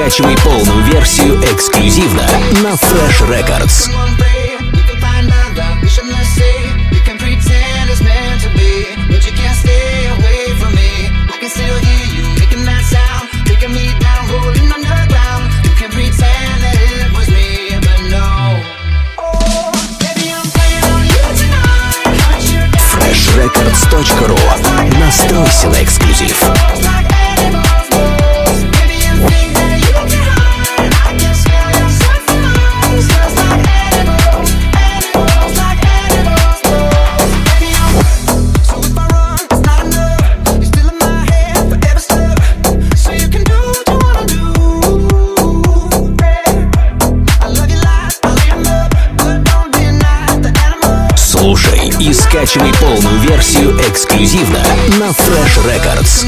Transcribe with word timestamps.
скачивай 0.00 0.34
полную 0.38 0.82
версию 0.84 1.38
эксклюзивно 1.52 2.26
на 2.62 2.70
Fresh 2.70 3.20
Records. 3.28 3.90
freshrecords.ru 22.94 24.98
Настройся 24.98 25.68
на 25.68 25.82
эксклюзив. 25.82 26.79
Слушай 51.50 51.90
и 51.98 52.12
скачивай 52.12 52.72
полную 52.74 53.18
версию 53.22 53.76
эксклюзивно 53.80 54.62
на 55.00 55.10
Fresh 55.10 55.58
Records. 55.66 56.24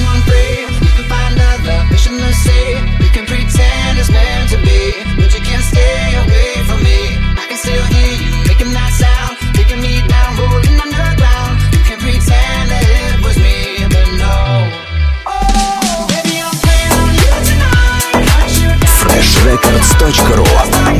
freshrecords.ru 19.04 20.46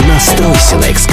Настройся 0.07 0.77
на 0.77 0.93
эксклюзив. 0.93 1.12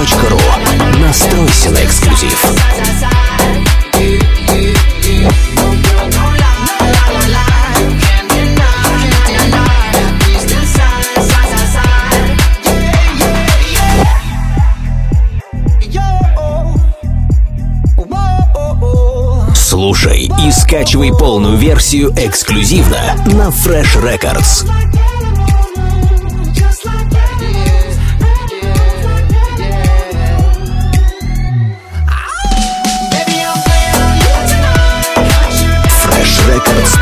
freshrecords.ru 0.00 1.00
Настройся 1.00 1.70
на 1.70 1.84
эксклюзив. 1.84 2.54
Слушай 19.54 20.30
и 20.46 20.50
скачивай 20.50 21.10
полную 21.12 21.56
версию 21.56 22.12
эксклюзивно 22.16 23.16
на 23.26 23.48
Fresh 23.48 24.02
Records. 24.02 24.66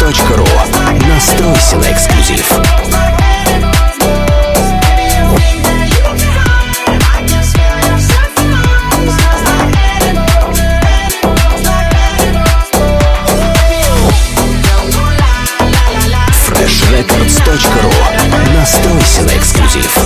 Радио.ру. 0.09 0.47
Настройся 1.07 1.77
на 1.77 1.93
эксклюзив. 1.93 2.51
freshrecords.ru 16.49 17.93
Настройся 18.55 19.23
на 19.25 19.37
эксклюзив. 19.37 19.99